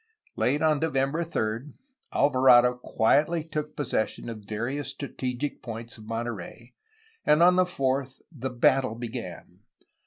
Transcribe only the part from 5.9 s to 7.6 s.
of Monterey and on